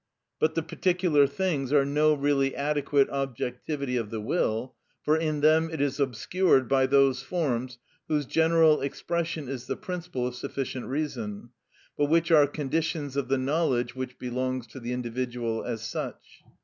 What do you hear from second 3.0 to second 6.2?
objectivity of the will, for in them it is